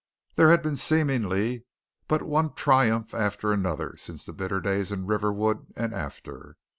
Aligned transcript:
There 0.33 0.49
had 0.49 0.63
been 0.63 0.77
seemingly 0.77 1.63
but 2.07 2.23
one 2.23 2.55
triumph 2.55 3.13
after 3.13 3.53
another 3.53 3.95
since 3.97 4.25
the 4.25 4.33
bitter 4.33 4.59
days 4.59 4.91
in 4.91 5.05
Riverwood 5.05 5.67
and 5.75 5.93
after. 5.93 6.57